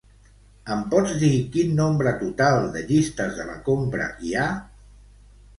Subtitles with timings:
[0.75, 4.49] Em pots dir quin nombre total de llistes de la compra hi ha?